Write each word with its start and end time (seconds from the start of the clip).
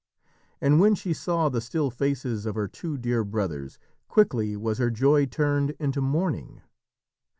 And 0.59 0.79
when 0.79 0.95
she 0.95 1.13
saw 1.13 1.47
the 1.47 1.61
still 1.61 1.91
faces 1.91 2.47
of 2.47 2.55
her 2.55 2.67
two 2.67 2.97
dear 2.97 3.23
brothers, 3.23 3.77
quickly 4.07 4.57
was 4.57 4.79
her 4.79 4.89
joy 4.89 5.27
turned 5.27 5.75
into 5.79 6.01
mourning. 6.01 6.63